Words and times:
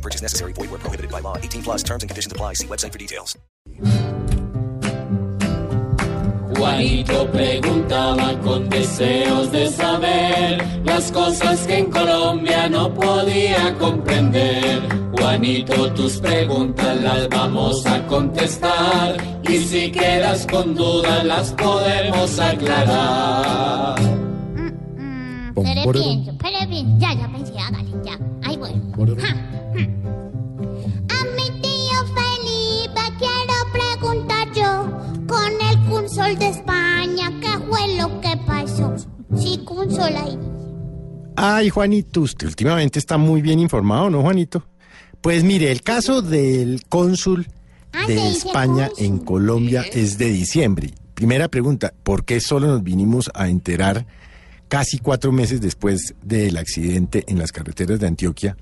No 0.00 0.02
purchase 0.02 0.22
necessary. 0.22 0.52
Void 0.54 0.70
where 0.70 0.80
prohibited 0.80 1.10
by 1.12 1.20
law. 1.20 1.36
18 1.36 1.62
plus 1.62 1.82
terms 1.82 2.02
and 2.02 2.08
conditions 2.08 2.32
apply. 2.32 2.54
See 2.54 2.66
website 2.66 2.92
for 2.92 2.98
details. 2.98 3.36
Juanito 6.56 7.26
preguntaba 7.30 8.38
con 8.40 8.68
deseos 8.68 9.50
de 9.52 9.70
saber 9.70 10.64
las 10.84 11.12
cosas 11.12 11.66
que 11.66 11.78
en 11.78 11.90
Colombia 11.90 12.68
no 12.68 12.92
podía 12.94 13.76
comprender. 13.78 14.80
Juanito, 15.12 15.92
tus 15.92 16.18
preguntas 16.18 17.00
las 17.02 17.28
vamos 17.28 17.86
a 17.86 18.06
contestar 18.06 19.16
y 19.48 19.58
si 19.58 19.90
quedas 19.90 20.46
con 20.46 20.74
dudas 20.74 21.24
las 21.24 21.52
podemos 21.52 22.38
aclarar. 22.38 23.96
Pero 25.54 25.92
pienso, 25.92 26.32
pero 26.38 26.58
pienso. 26.68 26.98
Ya, 26.98 27.14
ya 27.14 27.28
pensé, 27.32 27.58
hágale, 27.58 27.90
ya. 28.04 28.09
Ahí. 39.98 40.38
Ay, 41.36 41.70
Juanito, 41.70 42.20
usted 42.22 42.46
últimamente 42.46 42.98
está 42.98 43.16
muy 43.18 43.40
bien 43.42 43.58
informado, 43.60 44.10
¿no, 44.10 44.22
Juanito? 44.22 44.64
Pues 45.20 45.44
mire, 45.44 45.70
el 45.72 45.82
caso 45.82 46.22
del 46.22 46.82
cónsul 46.88 47.46
Ah, 47.92 48.06
de 48.06 48.28
España 48.28 48.88
cónsul. 48.88 49.04
en 49.04 49.18
Colombia 49.18 49.82
es 49.92 50.16
de 50.18 50.30
diciembre. 50.30 50.90
Primera 51.14 51.48
pregunta, 51.48 51.92
¿por 52.02 52.24
qué 52.24 52.40
solo 52.40 52.68
nos 52.68 52.82
vinimos 52.82 53.30
a 53.34 53.48
enterar 53.48 54.06
casi 54.68 54.98
cuatro 54.98 55.32
meses 55.32 55.60
después 55.60 56.14
del 56.22 56.56
accidente 56.56 57.24
en 57.26 57.38
las 57.38 57.50
carreteras 57.52 57.98
de 57.98 58.06
Antioquia, 58.06 58.56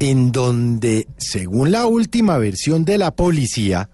en 0.00 0.32
donde, 0.32 1.06
según 1.16 1.70
la 1.70 1.86
última 1.86 2.36
versión 2.38 2.84
de 2.84 2.98
la 2.98 3.12
policía, 3.12 3.88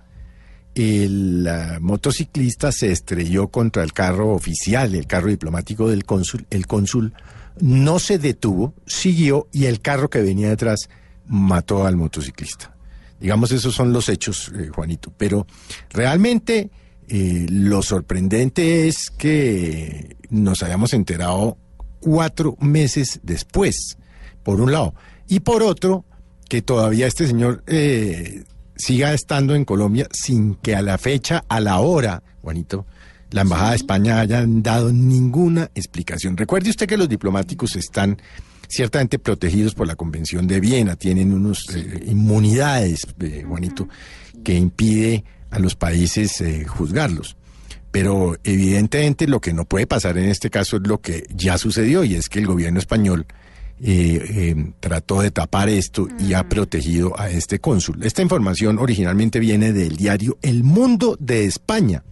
el 0.75 1.49
motociclista 1.81 2.73
se 2.73 2.93
estrelló 2.93 3.49
contra 3.49 3.83
el 3.83 3.93
carro 3.93 4.33
oficial, 4.33 4.95
el 4.95 5.07
carro 5.07 5.29
diplomático 5.29 5.89
del 5.89 6.05
cónsul. 6.05 6.47
El 6.51 6.67
cónsul 6.67 7.13
no 7.61 7.99
se 7.99 8.19
detuvo, 8.19 8.75
siguió 8.87 9.49
y 9.53 9.67
el 9.67 9.81
carro 9.81 10.09
que 10.09 10.23
venía 10.23 10.49
detrás 10.49 10.89
mató 11.27 11.87
al 11.87 11.97
motociclista. 11.97 12.75
Digamos, 13.21 13.53
esos 13.53 13.75
son 13.75 13.93
los 13.93 14.09
hechos, 14.09 14.51
eh, 14.57 14.69
Juanito. 14.75 15.13
Pero 15.17 15.47
realmente 15.91 16.71
eh, 17.09 17.47
lo 17.51 17.83
sorprendente 17.83 18.89
es 18.89 19.11
que 19.11 20.17
nos 20.31 20.63
hayamos 20.63 20.95
enterado 20.95 21.59
cuatro 22.01 22.57
meses 22.61 23.21
después, 23.23 23.99
por 24.43 24.61
un 24.61 24.73
lado. 24.73 24.95
Y 25.29 25.41
por 25.41 25.63
otro, 25.63 26.05
que 26.49 26.63
todavía 26.63 27.07
este 27.07 27.27
señor 27.27 27.63
eh, 27.67 28.45
siga 28.81 29.13
estando 29.13 29.55
en 29.55 29.65
Colombia 29.65 30.09
sin 30.11 30.57
que 30.57 30.75
a 30.75 30.83
la 30.83 30.99
fecha, 30.99 31.45
a 31.49 31.61
la 31.61 31.79
hora, 31.81 32.23
Juanito, 32.43 32.87
la 33.31 33.43
Embajada 33.43 33.71
de 33.71 33.77
España 33.77 34.21
hayan 34.21 34.63
dado 34.63 34.93
ninguna 34.93 35.71
explicación. 35.75 36.37
Recuerde 36.37 36.71
usted 36.71 36.89
que 36.89 36.97
los 36.97 37.09
diplomáticos 37.09 37.77
están 37.77 38.21
ciertamente 38.69 39.19
protegidos 39.19 39.75
por 39.75 39.87
la 39.87 39.97
Convención 39.97 40.47
de 40.47 40.61
Viena, 40.61 40.97
tienen 40.97 41.33
unos 41.33 41.69
eh, 41.75 42.05
inmunidades, 42.07 43.07
eh, 43.21 43.45
Juanito, 43.47 43.89
que 44.43 44.55
impide 44.55 45.25
a 45.51 45.59
los 45.59 45.77
países 45.77 46.41
eh, 46.41 46.65
juzgarlos. 46.65 47.37
Pero 47.91 48.37
evidentemente 48.45 49.27
lo 49.27 49.41
que 49.41 49.53
no 49.53 49.65
puede 49.65 49.87
pasar 49.87 50.17
en 50.17 50.29
este 50.29 50.49
caso 50.49 50.77
es 50.77 50.83
lo 50.87 51.01
que 51.01 51.27
ya 51.35 51.59
sucedió 51.59 52.05
y 52.05 52.15
es 52.15 52.29
que 52.29 52.39
el 52.39 52.47
gobierno 52.47 52.79
español 52.79 53.27
eh, 53.83 54.23
eh, 54.29 54.73
trató 54.79 55.23
de 55.23 55.31
tapar 55.31 55.69
esto 55.69 56.07
y 56.19 56.35
ha 56.35 56.49
protegido 56.49 57.19
a 57.19 57.31
este 57.31 57.61
cónsul. 57.61 58.03
Esta 58.03 58.21
información 58.21 58.79
originalmente 58.79 59.39
viene 59.41 59.73
del 59.73 59.97
diario 59.97 60.37
El 60.43 60.65
Mundo 60.65 61.17
de 61.19 61.47
España, 61.47 62.03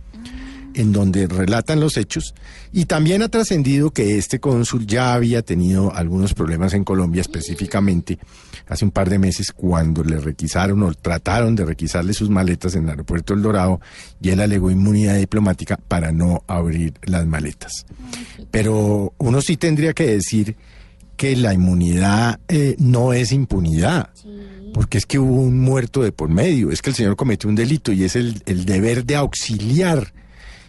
en 0.72 0.92
donde 0.92 1.26
relatan 1.26 1.80
los 1.80 1.96
hechos 1.96 2.34
y 2.72 2.86
también 2.86 3.22
ha 3.22 3.28
trascendido 3.28 3.90
que 3.90 4.16
este 4.18 4.40
cónsul 4.40 4.86
ya 4.86 5.12
había 5.14 5.42
tenido 5.42 5.94
algunos 5.94 6.34
problemas 6.34 6.72
en 6.74 6.84
Colombia 6.84 7.20
específicamente 7.20 8.18
hace 8.68 8.84
un 8.84 8.90
par 8.90 9.08
de 9.08 9.18
meses 9.18 9.52
cuando 9.52 10.04
le 10.04 10.18
requisaron 10.18 10.82
o 10.82 10.92
trataron 10.92 11.56
de 11.56 11.64
requisarle 11.64 12.12
sus 12.12 12.30
maletas 12.30 12.74
en 12.74 12.84
el 12.84 12.90
aeropuerto 12.90 13.34
El 13.34 13.42
Dorado 13.42 13.80
y 14.20 14.30
él 14.30 14.40
alegó 14.40 14.70
inmunidad 14.70 15.16
diplomática 15.16 15.76
para 15.76 16.12
no 16.12 16.44
abrir 16.46 16.94
las 17.04 17.26
maletas. 17.26 17.86
Pero 18.50 19.14
uno 19.18 19.40
sí 19.40 19.56
tendría 19.56 19.94
que 19.94 20.06
decir 20.06 20.56
que 21.18 21.36
la 21.36 21.52
inmunidad 21.52 22.38
eh, 22.48 22.76
no 22.78 23.12
es 23.12 23.32
impunidad. 23.32 24.08
Porque 24.72 24.98
es 24.98 25.04
que 25.04 25.18
hubo 25.18 25.42
un 25.42 25.60
muerto 25.60 26.02
de 26.02 26.12
por 26.12 26.28
medio, 26.28 26.70
es 26.70 26.80
que 26.80 26.90
el 26.90 26.96
señor 26.96 27.16
cometió 27.16 27.50
un 27.50 27.56
delito 27.56 27.90
y 27.92 28.04
es 28.04 28.14
el, 28.14 28.40
el 28.46 28.64
deber 28.64 29.04
de 29.04 29.16
auxiliar. 29.16 30.12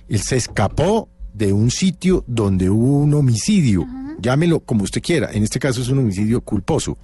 Él 0.10 0.20
se 0.20 0.38
escapó 0.38 1.08
de 1.34 1.54
un 1.54 1.70
sitio 1.70 2.24
donde 2.26 2.70
hubo 2.70 2.98
un 2.98 3.14
homicidio, 3.14 3.86
llámelo 4.20 4.62
como 4.62 4.84
usted 4.84 5.02
quiera, 5.02 5.30
en 5.32 5.44
este 5.44 5.60
caso 5.60 5.82
es 5.82 5.90
un 5.90 6.00
homicidio 6.00 6.42
culposo. 6.42 6.98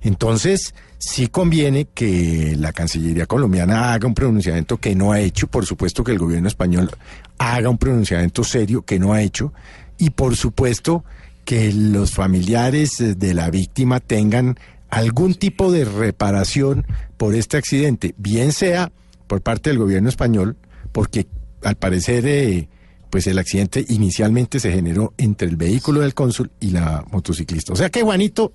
Entonces, 0.00 0.72
sí 0.98 1.26
conviene 1.26 1.88
que 1.92 2.54
la 2.56 2.72
Cancillería 2.72 3.26
colombiana 3.26 3.92
haga 3.92 4.06
un 4.06 4.14
pronunciamiento 4.14 4.76
que 4.76 4.94
no 4.94 5.10
ha 5.10 5.20
hecho, 5.20 5.48
por 5.48 5.66
supuesto 5.66 6.04
que 6.04 6.12
el 6.12 6.18
gobierno 6.18 6.46
español 6.46 6.90
haga 7.38 7.68
un 7.68 7.78
pronunciamiento 7.78 8.44
serio 8.44 8.82
que 8.82 9.00
no 9.00 9.12
ha 9.12 9.22
hecho, 9.22 9.52
y 9.98 10.10
por 10.10 10.36
supuesto 10.36 11.04
que 11.48 11.72
los 11.72 12.12
familiares 12.12 13.00
eh, 13.00 13.14
de 13.14 13.32
la 13.32 13.48
víctima 13.48 14.00
tengan 14.00 14.58
algún 14.90 15.32
tipo 15.32 15.72
de 15.72 15.86
reparación 15.86 16.84
por 17.16 17.34
este 17.34 17.56
accidente, 17.56 18.14
bien 18.18 18.52
sea 18.52 18.92
por 19.26 19.40
parte 19.40 19.70
del 19.70 19.78
gobierno 19.78 20.10
español, 20.10 20.58
porque 20.92 21.26
al 21.62 21.76
parecer 21.76 22.26
eh, 22.26 22.68
pues 23.08 23.26
el 23.28 23.38
accidente 23.38 23.82
inicialmente 23.88 24.60
se 24.60 24.72
generó 24.72 25.14
entre 25.16 25.48
el 25.48 25.56
vehículo 25.56 26.02
del 26.02 26.12
cónsul 26.12 26.50
y 26.60 26.68
la 26.68 27.02
motociclista. 27.10 27.72
O 27.72 27.76
sea 27.76 27.88
que 27.88 28.02
Juanito, 28.02 28.52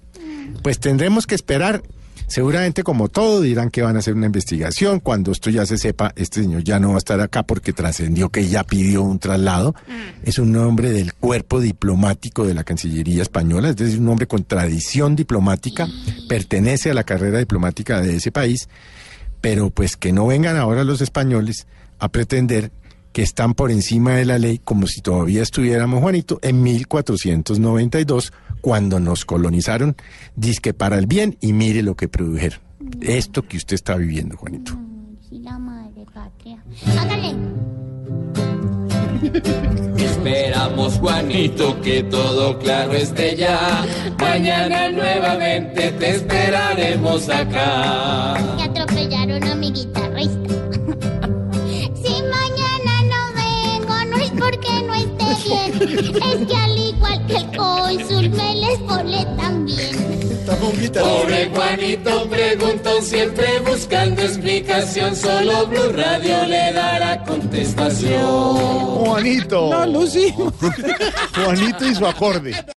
pues 0.61 0.79
tendremos 0.79 1.25
que 1.25 1.33
esperar. 1.33 1.81
Seguramente 2.33 2.81
como 2.81 3.09
todo 3.09 3.41
dirán 3.41 3.69
que 3.69 3.83
van 3.83 3.95
a 3.95 3.99
hacer 3.99 4.15
una 4.15 4.25
investigación. 4.25 5.01
Cuando 5.01 5.31
esto 5.31 5.51
ya 5.51 5.67
se 5.67 5.77
sepa, 5.77 6.13
este 6.15 6.41
señor 6.41 6.63
ya 6.63 6.79
no 6.79 6.89
va 6.89 6.95
a 6.95 6.97
estar 6.97 7.21
acá 7.21 7.43
porque 7.43 7.73
trascendió 7.73 8.29
que 8.29 8.47
ya 8.47 8.63
pidió 8.63 9.03
un 9.03 9.19
traslado. 9.19 9.75
Es 10.23 10.39
un 10.39 10.55
hombre 10.55 10.91
del 10.91 11.13
cuerpo 11.13 11.59
diplomático 11.59 12.43
de 12.47 12.55
la 12.55 12.63
Cancillería 12.63 13.21
española, 13.21 13.69
es 13.69 13.75
decir, 13.75 13.99
un 13.99 14.09
hombre 14.09 14.25
con 14.25 14.45
tradición 14.45 15.15
diplomática, 15.15 15.87
pertenece 16.27 16.89
a 16.89 16.95
la 16.95 17.03
carrera 17.03 17.37
diplomática 17.37 18.01
de 18.01 18.15
ese 18.15 18.31
país, 18.31 18.67
pero 19.39 19.69
pues 19.69 19.95
que 19.95 20.11
no 20.11 20.25
vengan 20.25 20.57
ahora 20.57 20.83
los 20.83 21.01
españoles 21.01 21.67
a 21.99 22.09
pretender 22.09 22.71
que 23.13 23.21
están 23.21 23.53
por 23.53 23.71
encima 23.71 24.15
de 24.15 24.25
la 24.25 24.39
ley 24.39 24.59
como 24.63 24.87
si 24.87 25.01
todavía 25.01 25.43
estuviéramos, 25.43 26.01
Juanito, 26.01 26.39
en 26.41 26.63
1492, 26.63 28.33
cuando 28.59 28.99
nos 28.99 29.23
colonizaron, 29.23 29.95
disque 30.35 30.73
para 30.73 30.97
el 30.97 31.05
bien 31.05 31.37
y 31.39 31.53
mire 31.53 31.83
lo 31.83 31.95
que 31.95 32.07
produjeron. 32.07 32.59
Esto 33.01 33.43
que 33.43 33.57
usted 33.57 33.75
está 33.75 33.95
viviendo, 33.95 34.35
Juanito. 34.35 34.77
Sí, 35.29 35.39
la 35.39 35.57
madre 35.59 36.05
patria. 36.13 36.61
Hágale. 36.99 37.35
Esperamos, 39.97 40.95
Juanito, 40.95 41.79
que 41.81 42.03
todo 42.03 42.57
claro 42.59 42.93
esté 42.93 43.35
ya. 43.35 43.85
Mañana 44.19 44.89
nuevamente 44.89 45.91
te 45.91 46.09
esperaremos 46.15 47.29
acá. 47.29 48.35
Que 48.57 48.63
atropellaron 48.63 49.43
a 49.43 49.55
mi 49.55 49.71
guitarrista. 49.71 50.62
Es 55.83 56.47
que 56.47 56.55
al 56.55 56.77
igual 56.77 57.25
que 57.27 57.35
el 57.35 57.57
cónsul 57.57 58.29
me 58.29 58.55
les 58.55 58.77
pone 58.79 59.25
también. 59.37 60.13
Pobre 60.45 61.49
Juanito 61.53 62.29
preguntó 62.29 63.01
siempre 63.01 63.59
buscando 63.65 64.21
explicación. 64.21 65.15
Solo 65.15 65.67
Blue 65.67 65.91
Radio 65.93 66.45
le 66.45 66.73
dará 66.73 67.23
contestación. 67.23 68.57
Juanito. 69.05 69.69
No, 69.71 69.85
Lucy. 69.85 70.33
Juanito 71.33 71.85
y 71.85 71.95
su 71.95 72.05
acorde. 72.05 72.65